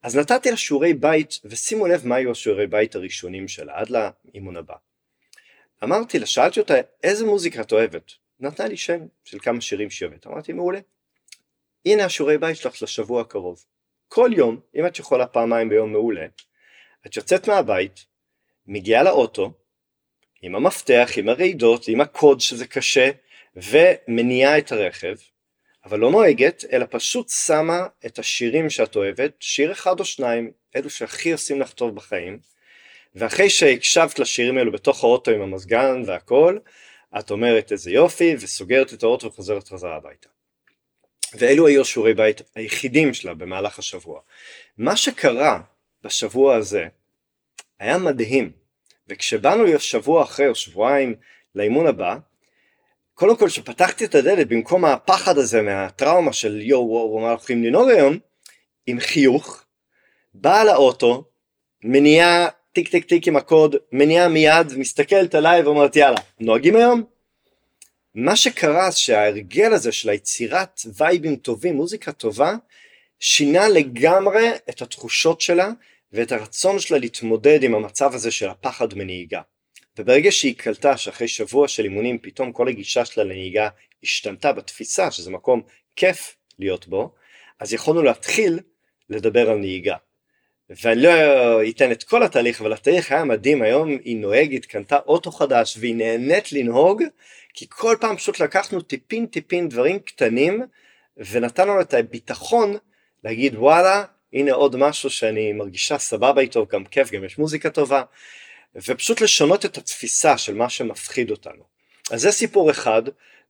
אז 0.04 0.18
נתתי 0.18 0.52
לה 0.52 0.58
שיעורי 0.58 0.94
בית 0.94 1.40
ושימו 1.46 1.88
לב 1.88 2.08
מה 2.08 2.16
היו 2.16 2.32
השיעורי 2.32 2.68
בית 2.68 2.96
הראשונים 2.96 3.48
שלה 3.48 3.74
עד 3.76 3.88
לאימון 3.90 4.58
הבא. 4.58 4.74
אמרתי 5.84 6.20
לה, 6.20 6.26
שאלתי 6.26 6.60
אותה 6.60 6.74
איזה 7.04 7.26
מוזיקה 7.26 7.62
את 7.62 7.72
אוהבת? 7.72 8.12
נתנה 8.40 8.68
לי 8.68 8.78
שם 8.78 9.00
של 9.24 9.40
כמה 9.40 9.62
שירים 9.62 9.90
שהיא 9.90 10.08
אוהבת, 10.08 10.28
אמרתי 10.28 10.54
מעולה. 10.54 10.80
הנה 11.86 12.06
השיעורי 12.06 12.38
בית 12.38 12.58
שלך 12.58 12.82
לשבוע 12.82 13.22
הקרוב. 13.22 13.66
כל 14.08 14.30
יום, 14.36 14.60
אם 14.76 14.88
את 14.88 15.00
יכולה 15.00 15.28
פעמיים 15.28 15.70
ביום 15.70 15.92
מעולה, 15.92 16.26
את 17.06 17.18
יוצאת 17.18 17.48
מהבית, 17.48 18.06
מגיעה 18.68 19.04
לאוטו, 19.04 19.54
עם 20.42 20.56
המפתח, 20.56 21.10
עם 21.18 21.30
הרעידות, 21.30 21.88
עם 21.88 22.02
הקוד 22.02 22.40
שזה 22.40 22.68
קשה, 22.68 23.12
ומניעה 23.56 24.58
את 24.58 24.72
הרכב, 24.72 25.16
אבל 25.86 26.00
לא 26.00 26.12
נוהגת, 26.12 26.64
אלא 26.72 26.86
פשוט 26.90 27.30
שמה 27.30 27.88
את 28.06 28.20
השירים 28.20 28.70
שאת 28.70 28.96
אוהבת, 28.96 29.32
שיר 29.40 29.72
אחד 29.72 30.00
או 30.00 30.06
שניים, 30.06 30.52
אלו 30.76 30.90
שהכי 30.90 31.32
עושים 31.32 31.62
לך 31.62 31.74
טוב 31.74 31.96
בחיים, 31.96 32.40
ואחרי 33.16 33.50
שהקשבת 33.50 34.20
לשירים 34.20 34.58
האלו 34.58 34.72
בתוך 34.72 35.04
האוטו 35.04 35.32
עם 35.32 35.42
המזגן 35.42 36.04
והכל, 36.06 36.58
את 37.20 37.32
אומרת 37.32 37.72
איזה 37.72 37.92
יופי 37.92 38.36
וסוגרת 38.40 38.94
את 38.94 39.04
האוטו 39.04 39.28
וחוזרת 39.28 39.68
חזרה 39.68 39.96
הביתה. 39.96 40.30
ואלו 41.34 41.68
היו 41.68 41.86
שיעורי 41.86 42.14
בית 42.14 42.42
היחידים 42.56 43.14
שלה 43.14 43.34
במהלך 43.34 43.80
השבוע. 43.80 44.20
מה 44.78 44.96
שקרה 44.96 45.62
בשבוע 46.04 46.56
הזה 46.56 46.88
היה 47.80 47.98
מדהים, 47.98 48.52
וכשבאנו 49.08 49.64
לשבוע 49.64 50.24
אחרי 50.24 50.48
או 50.48 50.56
שבועיים 50.56 51.16
לאימון 51.56 51.88
הבא, 51.88 52.16
קודם 53.14 53.38
כל 53.38 53.50
שפתחתי 53.50 54.06
את 54.06 54.16
הדלת 54.16 54.48
במקום 54.48 54.86
הפחד 54.86 55.38
הזה 55.38 55.62
מהטראומה 55.62 56.34
של 56.34 56.62
יואו 56.62 56.90
וואו 56.90 57.20
מה 57.20 57.30
הולכים 57.30 57.64
לנהוג 57.64 57.90
היום, 57.90 58.18
עם 58.86 59.00
חיוך, 59.00 59.64
באה 60.34 60.64
לאוטו, 60.64 61.24
מניעה 61.84 62.48
טיק 62.74 62.88
טיק 62.88 63.06
טיק 63.06 63.28
עם 63.28 63.36
הקוד, 63.36 63.76
מניעה 63.92 64.28
מיד, 64.28 64.78
מסתכלת 64.78 65.36
עליי 65.36 65.64
ואומרת 65.64 65.96
יאללה, 65.96 66.20
נוהגים 66.40 66.76
היום? 66.76 67.04
מה 68.16 68.36
שקרה 68.36 68.92
שההרגל 68.92 69.74
הזה 69.74 69.92
של 69.92 70.10
היצירת 70.10 70.82
וייבים 70.98 71.36
טובים, 71.36 71.76
מוזיקה 71.76 72.12
טובה, 72.12 72.56
שינה 73.20 73.68
לגמרי 73.68 74.50
את 74.70 74.82
התחושות 74.82 75.42
שלה 75.42 75.70
ואת 76.14 76.32
הרצון 76.32 76.80
שלה 76.80 76.98
להתמודד 76.98 77.64
עם 77.64 77.76
המצב 77.76 78.14
הזה 78.14 78.32
של 78.32 78.50
הפחד 78.50 78.94
מנהיגה. 78.94 79.42
וברגע 80.00 80.32
שהיא 80.32 80.56
קלטה 80.56 80.98
שאחרי 80.98 81.28
שבוע 81.28 81.68
של 81.68 81.84
אימונים 81.84 82.20
פתאום 82.22 82.52
כל 82.52 82.68
הגישה 82.68 83.06
שלה 83.06 83.24
לנהיגה 83.24 83.70
השתנתה 84.04 84.54
בתפיסה 84.54 85.12
שזה 85.12 85.32
מקום 85.32 85.62
כיף 85.96 86.36
להיות 86.60 86.88
בו, 86.88 87.14
אז 87.60 87.74
יכולנו 87.74 88.04
להתחיל 88.04 88.60
לדבר 89.10 89.50
על 89.50 89.58
נהיגה. 89.58 89.96
ואני 90.82 91.02
לא 91.02 91.10
אתן 91.70 91.92
את 91.92 92.04
כל 92.04 92.24
התהליך 92.24 92.62
אבל 92.62 92.74
התהליך 92.74 93.12
היה 93.12 93.24
מדהים. 93.24 93.62
היום 93.62 93.90
היא 93.90 94.18
נוהגת 94.18 94.66
קנתה 94.66 94.98
אוטו 95.06 95.32
חדש 95.32 95.78
והיא 95.80 95.96
נהנית 95.96 96.52
לנהוג 96.52 97.04
כי 97.54 97.66
כל 97.70 97.96
פעם 98.00 98.18
פשוט 98.18 98.40
לקחנו 98.40 98.82
טיפין 98.82 99.26
טיפין 99.26 99.70
דברים 99.70 100.00
קטנים 100.00 100.62
ונתן 101.18 101.68
לנו 101.68 101.82
את 101.82 101.94
הביטחון 101.94 102.78
להגיד 103.24 103.56
וואלה 103.56 104.04
הנה 104.34 104.52
עוד 104.52 104.76
משהו 104.76 105.10
שאני 105.10 105.54
מרגישה 105.54 105.98
סבבה 105.98 106.42
איתו 106.42 106.66
גם 106.66 106.86
כיף 106.86 107.12
גם 107.12 107.24
יש 107.24 107.38
מוזיקה 107.38 107.70
טובה. 107.70 108.04
ופשוט 108.76 109.22
לשנות 109.22 109.66
את 109.66 109.78
התפיסה 109.78 110.38
של 110.38 110.56
מה 110.56 110.70
שמפחיד 110.70 111.32
אותנו. 111.32 111.64
אז 112.12 112.22
זה 112.22 112.32
סיפור 112.32 112.72
אחד 112.72 113.02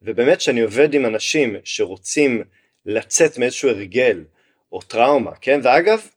ובאמת 0.01 0.41
שאני 0.41 0.61
עובד 0.61 0.93
עם 0.93 1.05
אנשים 1.05 1.55
שרוצים 1.63 2.43
לצאת 2.85 3.37
מאיזשהו 3.37 3.69
הרגל 3.69 4.23
או 4.71 4.81
טראומה 4.81 5.31
כן? 5.41 5.59
ואגב 5.63 6.07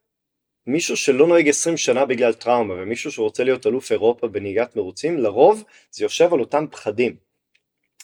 מישהו 0.66 0.96
שלא 0.96 1.26
נוהג 1.26 1.48
20 1.48 1.76
שנה 1.76 2.06
בגלל 2.06 2.32
טראומה 2.32 2.74
ומישהו 2.74 3.12
שרוצה 3.12 3.44
להיות 3.44 3.66
אלוף 3.66 3.92
אירופה 3.92 4.28
בנהיגת 4.28 4.76
מרוצים 4.76 5.18
לרוב 5.18 5.64
זה 5.90 6.04
יושב 6.04 6.34
על 6.34 6.40
אותם 6.40 6.66
פחדים 6.70 7.16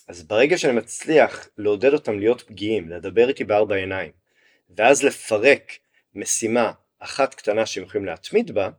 אז 0.08 0.22
ברגע 0.22 0.58
שאני 0.58 0.72
מצליח 0.72 1.48
לעודד 1.58 1.92
אותם 1.92 2.18
להיות 2.18 2.42
פגיעים 2.42 2.88
לדבר 2.88 3.28
איתי 3.28 3.44
בארבע 3.44 3.74
עיניים 3.74 4.12
ואז 4.76 5.02
לפרק 5.02 5.72
משימה 6.14 6.72
אחת 6.98 7.34
קטנה 7.34 7.66
שהם 7.66 7.84
יכולים 7.84 8.06
להתמיד 8.06 8.50
בה 8.50 8.70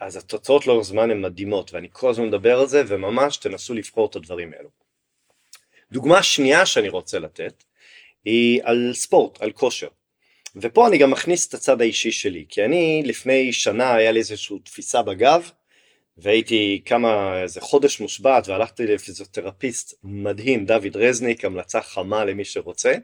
אז 0.00 0.16
התוצאות 0.16 0.66
לאורך 0.66 0.84
זמן 0.84 1.10
הן 1.10 1.20
מדהימות 1.20 1.74
ואני 1.74 1.88
כל 1.92 2.10
הזמן 2.10 2.26
מדבר 2.26 2.58
על 2.58 2.66
זה 2.66 2.82
וממש 2.86 3.36
תנסו 3.36 3.74
לבחור 3.74 4.06
את 4.06 4.16
הדברים 4.16 4.52
האלו. 4.56 4.68
דוגמה 5.92 6.22
שנייה 6.22 6.66
שאני 6.66 6.88
רוצה 6.88 7.18
לתת 7.18 7.64
היא 8.24 8.60
על 8.64 8.90
ספורט, 8.94 9.42
על 9.42 9.52
כושר. 9.52 9.88
ופה 10.56 10.88
אני 10.88 10.98
גם 10.98 11.10
מכניס 11.10 11.48
את 11.48 11.54
הצד 11.54 11.80
האישי 11.80 12.12
שלי, 12.12 12.44
כי 12.48 12.64
אני 12.64 13.02
לפני 13.04 13.52
שנה 13.52 13.94
היה 13.94 14.12
לי 14.12 14.18
איזושהי 14.18 14.58
תפיסה 14.64 15.02
בגב, 15.02 15.50
והייתי 16.18 16.82
כמה, 16.84 17.42
איזה 17.42 17.60
חודש 17.60 18.00
מושבת 18.00 18.48
והלכתי 18.48 18.86
לפיזיותרפיסט 18.86 19.94
מדהים, 20.04 20.66
דוד 20.66 20.96
רזניק, 20.96 21.44
המלצה 21.44 21.80
חמה 21.80 22.24
למי 22.24 22.44
שרוצה, 22.44 22.94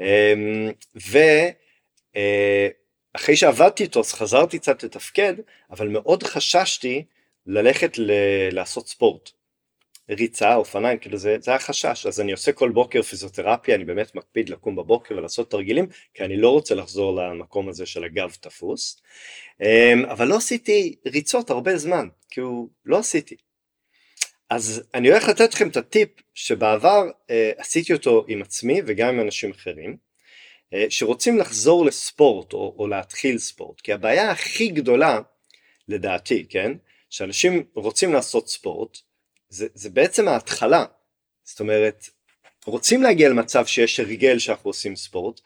אמ, 0.00 0.70
ואחרי 0.94 2.74
אה, 3.28 3.36
שעבדתי 3.36 3.82
איתו 3.82 4.00
אז 4.00 4.12
חזרתי 4.12 4.58
קצת 4.58 4.82
לתפקד, 4.82 5.34
אבל 5.70 5.88
מאוד 5.88 6.22
חששתי 6.22 7.04
ללכת 7.46 7.98
ל- 7.98 8.48
לעשות 8.52 8.88
ספורט. 8.88 9.30
ריצה, 10.10 10.54
אופניים, 10.54 10.98
כאילו 10.98 11.18
זה, 11.18 11.36
זה 11.40 11.50
היה 11.50 11.60
חשש, 11.60 12.06
אז 12.06 12.20
אני 12.20 12.32
עושה 12.32 12.52
כל 12.52 12.70
בוקר 12.70 13.02
פיזיותרפיה, 13.02 13.74
אני 13.74 13.84
באמת 13.84 14.14
מקפיד 14.14 14.48
לקום 14.48 14.76
בבוקר 14.76 15.16
ולעשות 15.16 15.50
תרגילים, 15.50 15.86
כי 16.14 16.24
אני 16.24 16.36
לא 16.36 16.50
רוצה 16.50 16.74
לחזור 16.74 17.16
למקום 17.16 17.68
הזה 17.68 17.86
של 17.86 18.04
הגב 18.04 18.36
תפוס, 18.40 19.00
אמ, 19.62 20.04
אבל 20.04 20.28
לא 20.28 20.36
עשיתי 20.36 20.94
ריצות 21.06 21.50
הרבה 21.50 21.76
זמן, 21.76 22.08
כאילו 22.30 22.68
לא 22.84 22.98
עשיתי. 22.98 23.36
אז 24.50 24.82
אני 24.94 25.08
הולך 25.08 25.28
לתת 25.28 25.54
לכם 25.54 25.68
את 25.68 25.76
הטיפ 25.76 26.08
שבעבר 26.34 27.10
אה, 27.30 27.50
עשיתי 27.56 27.92
אותו 27.92 28.24
עם 28.28 28.42
עצמי 28.42 28.80
וגם 28.86 29.08
עם 29.08 29.20
אנשים 29.20 29.50
אחרים, 29.50 29.96
אה, 30.74 30.86
שרוצים 30.88 31.38
לחזור 31.38 31.86
לספורט 31.86 32.52
או, 32.52 32.74
או 32.78 32.86
להתחיל 32.86 33.38
ספורט, 33.38 33.80
כי 33.80 33.92
הבעיה 33.92 34.30
הכי 34.30 34.68
גדולה, 34.68 35.20
לדעתי, 35.88 36.46
כן, 36.48 36.72
שאנשים 37.10 37.64
רוצים 37.74 38.12
לעשות 38.12 38.48
ספורט, 38.48 38.98
זה, 39.48 39.66
זה 39.74 39.90
בעצם 39.90 40.28
ההתחלה. 40.28 40.84
זאת 41.44 41.60
אומרת, 41.60 42.08
רוצים 42.66 43.02
להגיע 43.02 43.28
למצב 43.28 43.66
שיש 43.66 44.00
הרגל 44.00 44.38
שאנחנו 44.38 44.70
עושים 44.70 44.96
ספורט, 44.96 45.40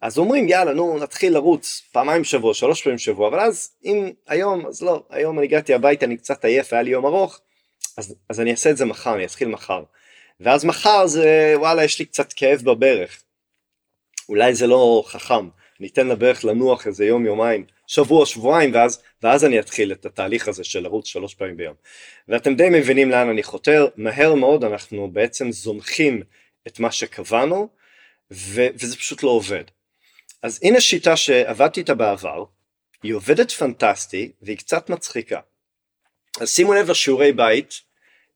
אז 0.00 0.18
אומרים 0.18 0.48
יאללה 0.48 0.72
נו 0.72 0.98
נתחיל 0.98 1.34
לרוץ 1.34 1.82
פעמיים 1.92 2.24
שבוע, 2.24 2.54
שלוש 2.54 2.82
פעמים 2.82 2.98
שבוע, 2.98 3.28
אבל 3.28 3.40
אז 3.40 3.70
אם 3.84 4.10
היום, 4.26 4.66
אז 4.66 4.82
לא, 4.82 5.02
היום 5.10 5.38
אני 5.38 5.46
הגעתי 5.46 5.74
הביתה, 5.74 6.06
אני 6.06 6.16
קצת 6.16 6.44
עייף, 6.44 6.72
היה 6.72 6.82
לי 6.82 6.90
יום 6.90 7.06
ארוך, 7.06 7.40
אז, 7.96 8.14
אז 8.28 8.40
אני 8.40 8.50
אעשה 8.50 8.70
את 8.70 8.76
זה 8.76 8.84
מחר, 8.84 9.14
אני 9.14 9.24
אתחיל 9.24 9.48
מחר. 9.48 9.82
ואז 10.40 10.64
מחר 10.64 11.06
זה 11.06 11.52
וואלה 11.56 11.84
יש 11.84 11.98
לי 11.98 12.04
קצת 12.04 12.32
כאב 12.32 12.60
בברך. 12.64 13.22
אולי 14.28 14.54
זה 14.54 14.66
לא 14.66 15.02
חכם, 15.06 15.48
ניתן 15.80 16.08
לברך 16.08 16.44
לנוח 16.44 16.86
איזה 16.86 17.04
יום 17.04 17.26
יומיים, 17.26 17.64
שבוע 17.90 18.26
שבועיים 18.26 18.74
ואז, 18.74 19.02
ואז 19.22 19.44
אני 19.44 19.60
אתחיל 19.60 19.92
את 19.92 20.06
התהליך 20.06 20.48
הזה 20.48 20.64
של 20.64 20.80
לרוץ 20.80 21.06
שלוש 21.06 21.34
פעמים 21.34 21.56
ביום. 21.56 21.74
ואתם 22.28 22.54
די 22.54 22.68
מבינים 22.70 23.10
לאן 23.10 23.28
אני 23.28 23.42
חותר, 23.42 23.86
מהר 23.96 24.34
מאוד 24.34 24.64
אנחנו 24.64 25.10
בעצם 25.10 25.52
זונחים 25.52 26.22
את 26.66 26.80
מה 26.80 26.92
שקבענו 26.92 27.68
ו- 28.30 28.66
וזה 28.74 28.96
פשוט 28.96 29.22
לא 29.22 29.30
עובד. 29.30 29.64
אז 30.42 30.60
הנה 30.62 30.80
שיטה 30.80 31.16
שעבדתי 31.16 31.80
איתה 31.80 31.94
בעבר, 31.94 32.44
היא 33.02 33.14
עובדת 33.14 33.50
פנטסטי 33.50 34.32
והיא 34.42 34.58
קצת 34.58 34.90
מצחיקה. 34.90 35.40
אז 36.40 36.50
שימו 36.50 36.74
לב 36.74 36.90
לשיעורי 36.90 37.32
בית 37.32 37.74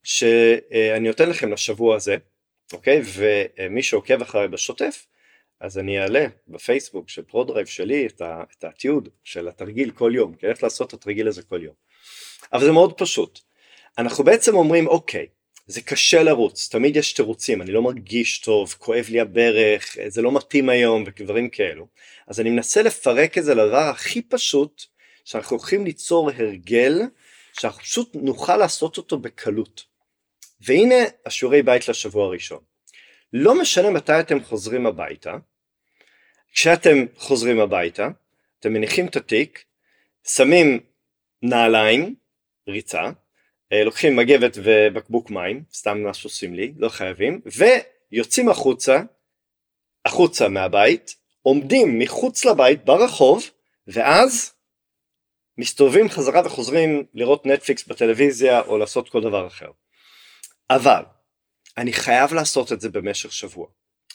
שאני 0.03 1.09
נותן 1.09 1.31
לכם 1.31 1.53
לשבוע 1.53 1.97
הזה, 1.97 2.17
אוקיי? 2.73 3.03
ומי 3.05 3.83
שעוקב 3.83 4.23
אחריי 4.23 4.49
בשוטף 4.49 5.07
אז 5.65 5.79
אני 5.79 6.01
אעלה 6.01 6.27
בפייסבוק 6.49 7.09
של 7.09 7.23
ProDrive 7.23 7.67
שלי 7.67 8.07
את, 8.07 8.21
ה, 8.21 8.43
את 8.59 8.65
התיעוד 8.65 9.09
של 9.25 9.49
התרגיל 9.49 9.91
כל 9.91 10.13
יום, 10.15 10.35
כי 10.35 10.47
אני 10.47 10.51
הולך 10.51 10.63
לעשות 10.63 10.89
את 10.89 10.95
התרגיל 10.95 11.29
הזה 11.29 11.43
כל 11.43 11.63
יום. 11.63 11.75
אבל 12.53 12.65
זה 12.65 12.73
מאוד 12.73 12.99
פשוט. 12.99 13.41
אנחנו 13.99 14.25
בעצם 14.25 14.55
אומרים 14.55 14.87
אוקיי, 14.87 15.27
זה 15.67 15.81
קשה 15.81 16.23
לרוץ, 16.23 16.69
תמיד 16.69 16.97
יש 16.97 17.13
תירוצים, 17.13 17.63
אני 17.63 17.73
לא 17.73 17.83
מרגיש 17.83 18.39
טוב, 18.39 18.75
כואב 18.79 19.07
לי 19.09 19.21
הברך, 19.21 19.97
זה 20.07 20.23
לא 20.23 20.33
מתאים 20.33 20.69
היום 20.69 21.05
ודברים 21.07 21.49
כאלו. 21.51 21.87
אז 22.27 22.41
אני 22.41 22.51
מנסה 22.51 22.83
לפרק 22.83 23.39
את 23.39 23.45
זה 23.45 23.55
לדבר 23.55 23.77
הכי 23.77 24.23
פשוט, 24.23 24.83
שאנחנו 25.25 25.57
הולכים 25.57 25.85
ליצור 25.85 26.31
הרגל, 26.31 27.03
שאנחנו 27.53 27.83
פשוט 27.83 28.11
נוכל 28.15 28.57
לעשות 28.57 28.97
אותו 28.97 29.19
בקלות. 29.19 29.85
והנה 30.61 31.05
השיעורי 31.27 31.63
בית 31.63 31.89
לשבוע 31.89 32.27
הראשון. 32.27 32.61
לא 33.33 33.61
משנה 33.61 33.91
מתי 33.91 34.21
אתם 34.21 34.45
חוזרים 34.45 34.87
הביתה, 34.87 35.37
כשאתם 36.55 37.05
חוזרים 37.17 37.61
הביתה, 37.61 38.09
אתם 38.61 38.73
מניחים 38.73 39.07
את 39.07 39.17
התיק, 39.17 39.65
שמים 40.29 40.81
נעליים, 41.43 42.15
ריצה, 42.69 43.11
אה, 43.73 43.85
לוקחים 43.85 44.17
מגבת 44.17 44.57
ובקבוק 44.63 45.31
מים, 45.31 45.63
סתם 45.73 46.07
משהו 46.07 46.31
סמלי, 46.31 46.73
לא 46.77 46.89
חייבים, 46.89 47.41
ויוצאים 48.11 48.49
החוצה, 48.49 49.03
החוצה 50.05 50.49
מהבית, 50.49 51.15
עומדים 51.43 51.99
מחוץ 51.99 52.45
לבית 52.45 52.85
ברחוב, 52.85 53.51
ואז 53.87 54.53
מסתובבים 55.59 56.09
חזרה 56.09 56.47
וחוזרים 56.47 57.05
לראות 57.15 57.47
נטפליקס 57.47 57.87
בטלוויזיה 57.87 58.61
או 58.61 58.79
לעשות 58.79 59.09
כל 59.09 59.21
דבר 59.21 59.47
אחר. 59.47 59.71
אבל 60.71 61.03
אני 61.79 61.93
חייב 61.93 62.35
לעשות 62.35 62.73
את 62.73 62.81
זה 62.81 62.89
במשך 62.89 63.33
שבוע. 63.33 63.67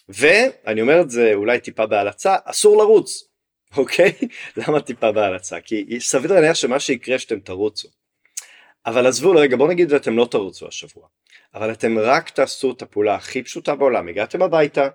ואני 0.10 0.82
אומר 0.82 1.01
את 1.01 1.10
זה 1.10 1.32
אולי 1.34 1.60
טיפה 1.60 1.86
בהלצה, 1.86 2.36
אסור 2.44 2.78
לרוץ, 2.78 3.24
אוקיי? 3.78 4.12
למה 4.58 4.82
טיפה 4.82 5.12
בהלצה? 5.12 5.62
כי 5.62 6.00
סביר 6.00 6.34
להניח 6.34 6.56
שמה 6.56 6.80
שיקרה 6.80 7.20
שאתם 7.20 7.39
תרוצו. 7.39 7.88
אבל 8.86 9.08
עזבו 9.08 9.34
לרגע, 9.34 9.58
בואו 9.58 9.70
נגיד 9.70 9.94
ואתם 9.94 10.18
לא 10.18 10.28
תרוצו 10.32 10.68
השבוע. 10.68 11.08
אבל 11.54 11.72
אתם 11.72 12.00
רק 12.00 12.30
תעשו 12.30 12.72
את 12.72 12.82
הפעולה 12.82 13.16
הכי 13.16 13.44
פשוטה 13.44 13.75
בעולם, 13.75 14.08
הגעתם 14.08 14.42
הביתה, 14.42 14.88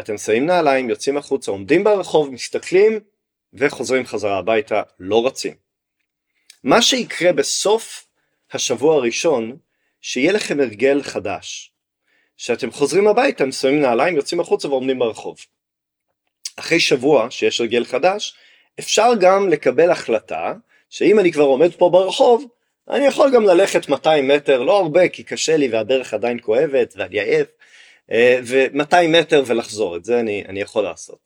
אתם 0.00 0.18
שמים 0.18 0.46
נעליים, 0.46 0.90
יוצאים 0.90 1.16
החוצה, 1.16 1.50
עומדים 1.50 1.84
ברחוב, 1.84 2.30
מסתכלים 2.30 3.00
וחוזרים 3.52 4.06
חזרה 4.06 4.38
הביתה, 4.38 4.82
לא 5.00 5.26
רצים. 5.26 5.54
מה 6.64 6.82
שיקרה 6.82 7.32
בסוף 7.32 8.06
השבוע 8.52 8.96
הראשון, 8.96 9.56
שיהיה 10.00 10.32
לכם 10.32 10.60
הרגל 10.60 11.02
חדש. 11.02 11.73
שאתם 12.36 12.70
חוזרים 12.70 13.08
הביתה, 13.08 13.52
שמים 13.52 13.80
נעליים, 13.80 14.16
יוצאים 14.16 14.40
החוצה 14.40 14.68
ועומדים 14.68 14.98
ברחוב. 14.98 15.36
אחרי 16.56 16.80
שבוע 16.80 17.30
שיש 17.30 17.60
הרגל 17.60 17.84
חדש, 17.84 18.34
אפשר 18.78 19.10
גם 19.20 19.48
לקבל 19.48 19.90
החלטה 19.90 20.54
שאם 20.90 21.18
אני 21.18 21.32
כבר 21.32 21.44
עומד 21.44 21.74
פה 21.74 21.90
ברחוב, 21.90 22.46
אני 22.90 23.06
יכול 23.06 23.30
גם 23.34 23.44
ללכת 23.44 23.88
200 23.88 24.28
מטר, 24.28 24.62
לא 24.62 24.78
הרבה 24.78 25.08
כי 25.08 25.22
קשה 25.22 25.56
לי 25.56 25.68
והדרך 25.68 26.14
עדיין 26.14 26.38
כואבת 26.42 26.94
ואני 26.96 27.20
עייף, 27.20 27.48
אה, 28.10 28.38
ו-200 28.44 29.08
מטר 29.08 29.42
ולחזור, 29.46 29.96
את 29.96 30.04
זה 30.04 30.20
אני, 30.20 30.44
אני 30.48 30.60
יכול 30.60 30.84
לעשות. 30.84 31.18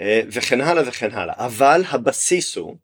אה, 0.00 0.20
וכן 0.28 0.60
הלאה 0.60 0.82
וכן 0.88 1.10
הלאה. 1.10 1.34
אבל 1.36 1.82
הבסיס 1.88 2.56
הוא 2.56 2.76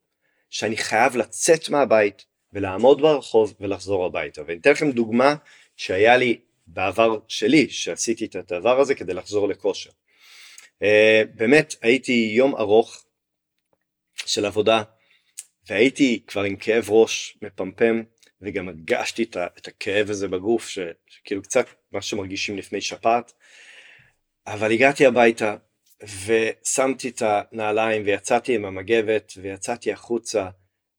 שאני 0.50 0.76
חייב 0.76 1.17
לצאת 1.17 1.69
מהבית 1.69 2.25
ולעמוד 2.52 3.02
ברחוב 3.02 3.55
ולחזור 3.61 4.05
הביתה. 4.05 4.43
ואני 4.47 4.59
אתן 4.61 4.71
לכם 4.71 4.90
דוגמה 4.90 5.35
שהיה 5.76 6.17
לי 6.17 6.38
בעבר 6.69 7.19
שלי 7.29 7.69
שעשיתי 7.69 8.25
את 8.25 8.37
הדבר 8.37 8.81
הזה 8.81 8.95
כדי 8.95 9.15
לחזור 9.15 9.49
לכושר. 9.49 9.91
Uh, 9.91 11.27
באמת 11.35 11.75
הייתי 11.83 12.33
יום 12.33 12.57
ארוך 12.57 13.05
של 14.27 14.45
עבודה 14.45 14.83
והייתי 15.69 16.23
כבר 16.27 16.43
עם 16.43 16.57
כאב 16.57 16.91
ראש 16.91 17.39
מפמפם 17.43 18.03
וגם 18.43 18.69
הרגשתי 18.69 19.23
את, 19.23 19.37
את 19.59 19.69
הכאב 19.69 20.11
הזה 20.11 20.29
בגוף 20.29 20.69
ש, 20.69 20.79
שכאילו 21.07 21.43
קצת 21.43 21.67
מה 21.93 22.03
שמרגישים 22.03 22.59
לפני 22.59 22.81
שפעת 22.81 23.33
אבל 24.47 24.73
הגעתי 24.73 25.07
הביתה 25.07 25.57
ושמתי 26.27 27.09
את 27.09 27.23
הנעליים 27.23 28.03
ויצאתי 28.05 28.55
עם 28.55 28.65
המגבת 28.65 29.33
ויצאתי 29.37 29.93
החוצה 29.93 30.49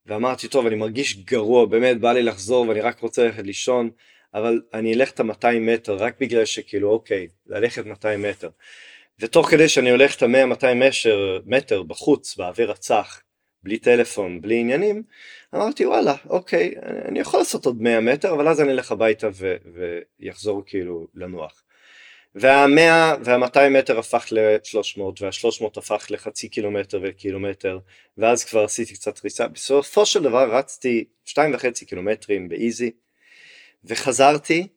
ואמרתי 0.05 0.47
טוב 0.47 0.65
אני 0.65 0.75
מרגיש 0.75 1.17
גרוע 1.17 1.65
באמת 1.65 1.99
בא 1.99 2.11
לי 2.11 2.23
לחזור 2.23 2.67
ואני 2.67 2.81
רק 2.81 2.99
רוצה 2.99 3.23
ללכת 3.23 3.43
לישון 3.43 3.89
אבל 4.33 4.61
אני 4.73 4.93
אלך 4.93 5.11
את 5.11 5.19
ה-200 5.19 5.59
מטר 5.59 5.95
רק 5.95 6.15
בגלל 6.19 6.45
שכאילו 6.45 6.89
אוקיי 6.89 7.27
ללכת 7.47 7.85
200 7.85 8.21
מטר. 8.21 8.49
ותוך 9.19 9.49
כדי 9.49 9.69
שאני 9.69 9.89
הולך 9.89 10.15
את 10.15 10.23
ה-100-200 10.23 10.65
מטר, 11.45 11.83
בחוץ 11.83 12.37
באוויר 12.37 12.71
הצח, 12.71 13.21
בלי 13.63 13.77
טלפון, 13.77 14.41
בלי 14.41 14.59
עניינים, 14.59 15.03
אמרתי 15.55 15.85
וואלה, 15.85 16.15
אוקיי, 16.29 16.73
אני 17.07 17.19
יכול 17.19 17.39
לעשות 17.39 17.65
עוד 17.65 17.81
100 17.81 17.99
מטר, 17.99 18.33
אבל 18.33 18.47
אז 18.47 18.61
אני 18.61 18.71
אלך 18.71 18.91
הביתה 18.91 19.29
ויחזור 20.19 20.63
כאילו 20.65 21.07
לנוח. 21.15 21.63
והמאה 22.35 23.15
והמאתיים 23.23 23.73
מטר 23.73 23.99
הפך 23.99 24.27
ל-300 24.31 25.01
וה-300 25.01 25.65
הפך 25.77 26.07
לחצי 26.09 26.49
קילומטר 26.49 26.99
וקילומטר 27.03 27.79
ואז 28.17 28.45
כבר 28.45 28.63
עשיתי 28.63 28.93
קצת 28.93 29.23
ריצה 29.23 29.47
בסופו 29.47 30.05
של 30.05 30.23
דבר 30.23 30.55
רצתי 30.55 31.05
שתיים 31.25 31.53
וחצי 31.53 31.85
קילומטרים 31.85 32.49
באיזי 32.49 32.91
וחזרתי 33.83 34.67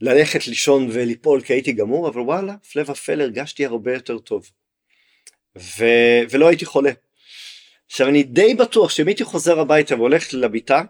ללכת 0.00 0.46
לישון 0.46 0.88
וליפול 0.92 1.40
כי 1.40 1.52
הייתי 1.52 1.72
גמור 1.72 2.08
אבל 2.08 2.20
וואלה 2.20 2.52
הפלא 2.52 2.82
ופלא 2.82 3.22
הרגשתי 3.22 3.66
הרבה 3.66 3.94
יותר 3.94 4.18
טוב. 4.18 4.50
ו... 5.58 5.84
ולא 6.30 6.48
הייתי 6.48 6.64
חולה. 6.64 6.90
עכשיו 7.86 8.08
אני 8.08 8.22
די 8.22 8.54
בטוח 8.54 8.90
שאם 8.90 9.06
הייתי 9.06 9.24
חוזר 9.24 9.60
הביתה 9.60 9.94
והולך 9.94 10.34
לביתה 10.34 10.82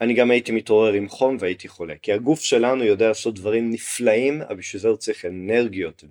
אני 0.00 0.14
גם 0.14 0.30
הייתי 0.30 0.52
מתעורר 0.52 0.92
עם 0.92 1.08
חום 1.08 1.36
והייתי 1.40 1.68
חולה. 1.68 1.94
כי 2.02 2.12
הגוף 2.12 2.40
שלנו 2.40 2.84
יודע 2.84 3.08
לעשות 3.08 3.34
דברים 3.34 3.70
נפלאים 3.70 4.42
אבל 4.42 4.56
בשביל 4.56 4.82
זה 4.82 4.88
הוא 4.88 4.96
צריך 4.96 5.24
אנרגיות 5.24 6.04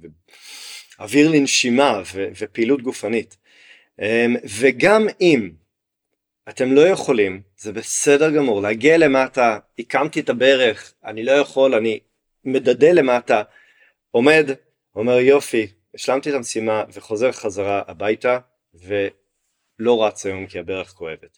ואוויר 1.00 1.30
לנשימה 1.30 2.02
ו- 2.14 2.28
ופעילות 2.40 2.82
גופנית. 2.82 3.38
אמ, 4.02 4.36
וגם 4.60 5.08
אם 5.22 5.50
אתם 6.50 6.74
לא 6.74 6.82
יכולים 6.82 7.42
זה 7.58 7.74
בסדר 7.74 8.32
גמור 8.36 8.62
להגיע 8.62 8.98
למטה 8.98 9.60
הקמתי 9.80 10.20
את 10.20 10.30
הברך 10.30 10.94
אני 11.06 11.24
לא 11.24 11.32
יכול 11.32 11.76
אני 11.76 12.00
מדדה 12.44 12.92
למטה 12.92 13.44
עומד 14.12 14.50
אומר 14.96 15.20
יופי 15.20 15.68
השלמתי 15.96 16.30
את 16.30 16.36
המשימה 16.36 16.84
וחוזר 16.94 17.32
חזרה 17.32 17.82
הביתה 17.88 18.40
ולא 18.74 20.06
רץ 20.06 20.26
היום 20.26 20.48
כי 20.48 20.60
הברך 20.60 20.90
כואבת. 20.90 21.38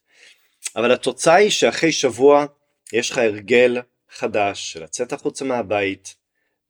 אבל 0.75 0.91
התוצאה 0.91 1.35
היא 1.35 1.49
שאחרי 1.49 1.91
שבוע 1.91 2.45
יש 2.93 3.11
לך 3.11 3.17
הרגל 3.17 3.81
חדש 4.09 4.73
של 4.73 4.83
לצאת 4.83 5.13
החוצה 5.13 5.45
מהבית 5.45 6.15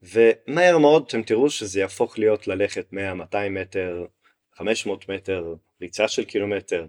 ומהר 0.01 0.77
מאוד 0.77 1.03
אתם 1.07 1.23
תראו 1.23 1.49
שזה 1.49 1.79
יהפוך 1.79 2.19
להיות 2.19 2.47
ללכת 2.47 2.85
100-200 2.93 2.95
מטר, 3.49 4.05
500 4.53 5.09
מטר, 5.09 5.53
ריצה 5.81 6.07
של 6.07 6.25
קילומטר 6.25 6.85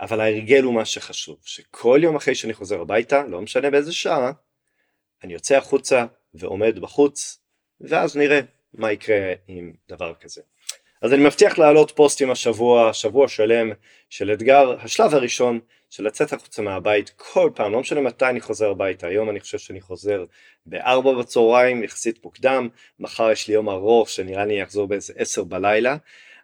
אבל 0.00 0.20
ההרגל 0.20 0.62
הוא 0.62 0.74
מה 0.74 0.84
שחשוב 0.84 1.36
שכל 1.44 2.00
יום 2.02 2.16
אחרי 2.16 2.34
שאני 2.34 2.54
חוזר 2.54 2.80
הביתה 2.80 3.26
לא 3.26 3.40
משנה 3.40 3.70
באיזה 3.70 3.92
שעה 3.92 4.32
אני 5.24 5.32
יוצא 5.32 5.56
החוצה 5.56 6.06
ועומד 6.34 6.78
בחוץ 6.78 7.40
ואז 7.80 8.16
נראה 8.16 8.40
מה 8.74 8.92
יקרה 8.92 9.32
עם 9.48 9.72
דבר 9.88 10.14
כזה. 10.14 10.42
אז 11.02 11.12
אני 11.12 11.24
מבטיח 11.24 11.58
להעלות 11.58 11.90
פוסטים 11.90 12.30
השבוע, 12.30 12.92
שבוע 12.92 13.28
שלם 13.28 13.72
של 14.10 14.32
אתגר, 14.32 14.76
השלב 14.80 15.14
הראשון 15.14 15.60
של 15.90 16.06
לצאת 16.06 16.32
החוצה 16.32 16.62
מהבית 16.62 17.10
כל 17.16 17.50
פעם, 17.54 17.72
לא 17.72 17.80
משנה 17.80 18.00
מתי 18.00 18.26
אני 18.26 18.40
חוזר 18.40 18.70
הביתה, 18.70 19.06
היום 19.06 19.30
אני 19.30 19.40
חושב 19.40 19.58
שאני 19.58 19.80
חוזר 19.80 20.24
בארבע 20.66 21.12
בצהריים 21.12 21.82
יחסית 21.82 22.24
מוקדם, 22.24 22.68
מחר 23.00 23.30
יש 23.30 23.48
לי 23.48 23.54
יום 23.54 23.68
ארוך 23.68 24.10
שנראה 24.10 24.44
לי 24.44 24.60
יחזור 24.60 24.88
באיזה 24.88 25.12
עשר 25.16 25.44
בלילה, 25.44 25.96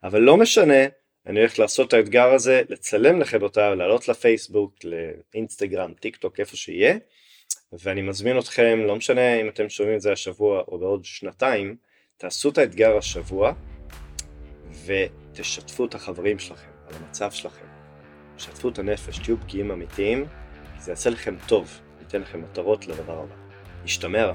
אבל 0.04 0.20
לא 0.20 0.36
משנה, 0.36 0.84
אני 1.26 1.40
הולך 1.40 1.58
לעשות 1.58 1.88
את 1.88 1.92
האתגר 1.92 2.34
הזה, 2.34 2.62
לצלם 2.68 3.20
לכם 3.20 3.42
אותה, 3.42 3.74
לעלות 3.74 4.08
לפייסבוק, 4.08 4.74
לאינסטגרם, 5.34 5.92
טיק 6.00 6.16
טוק, 6.16 6.40
איפה 6.40 6.56
שיהיה, 6.56 6.96
ואני 7.72 8.02
מזמין 8.02 8.38
אתכם, 8.38 8.78
לא 8.86 8.96
משנה 8.96 9.40
אם 9.40 9.48
אתם 9.48 9.68
שומעים 9.68 9.96
את 9.96 10.00
זה 10.00 10.12
השבוע 10.12 10.62
או 10.68 10.78
בעוד 10.78 11.04
שנתיים, 11.04 11.76
תעשו 12.16 12.48
את 12.48 12.58
האתגר 12.58 12.96
השבוע 12.96 13.52
ותשתפו 14.86 15.84
את 15.84 15.94
החברים 15.94 16.38
שלכם 16.38 16.70
על 16.86 16.94
המצב 16.94 17.30
שלכם. 17.30 17.66
שתפו 18.38 18.68
את 18.68 18.78
הנפש, 18.78 19.18
תהיו 19.18 19.40
פגיעים 19.40 19.70
אמיתיים, 19.70 20.26
זה 20.78 20.92
יעשה 20.92 21.10
לכם 21.10 21.36
טוב, 21.46 21.80
ייתן 22.00 22.20
לכם 22.20 22.42
מטרות 22.42 22.86
לדבר 22.86 23.18
הבא. 23.18 23.34
נשתמע. 23.84 24.32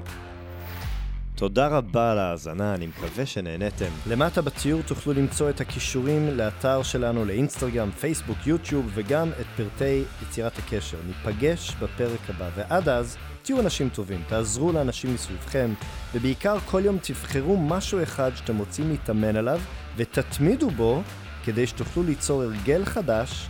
תודה 1.38 1.66
רבה 1.66 2.12
על 2.12 2.18
ההאזנה, 2.18 2.74
אני 2.74 2.86
מקווה 2.86 3.26
שנהניתם. 3.26 3.90
למטה 4.06 4.42
בציור 4.42 4.82
תוכלו 4.82 5.12
למצוא 5.12 5.50
את 5.50 5.60
הכישורים 5.60 6.28
לאתר 6.36 6.82
שלנו, 6.82 7.24
לאינסטגרם, 7.24 7.90
פייסבוק, 7.90 8.46
יוטיוב, 8.46 8.90
וגם 8.94 9.30
את 9.40 9.46
פרטי 9.56 10.02
יצירת 10.22 10.58
הקשר. 10.58 10.96
ניפגש 11.06 11.74
בפרק 11.74 12.20
הבא, 12.28 12.48
ועד 12.56 12.88
אז, 12.88 13.16
תהיו 13.42 13.60
אנשים 13.60 13.88
טובים, 13.88 14.22
תעזרו 14.28 14.72
לאנשים 14.72 15.14
מסביבכם, 15.14 15.70
ובעיקר 16.14 16.58
כל 16.58 16.82
יום 16.84 16.98
תבחרו 17.02 17.56
משהו 17.56 18.02
אחד 18.02 18.30
שאתם 18.34 18.58
רוצים 18.58 18.90
להתאמן 18.90 19.36
עליו, 19.36 19.60
ותתמידו 19.96 20.70
בו, 20.70 21.02
כדי 21.44 21.66
שתוכלו 21.66 22.02
ליצור 22.02 22.42
הרגל 22.42 22.84
חדש 22.84 23.48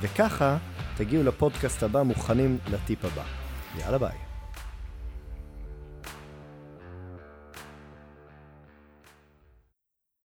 וככה 0.00 0.56
תגיעו 0.96 1.22
לפודקאסט 1.22 1.82
הבא 1.82 2.02
מוכנים 2.02 2.58
לטיפ 2.72 3.04
הבא. 3.04 3.22
יאללה 3.78 3.98
ביי. 3.98 4.25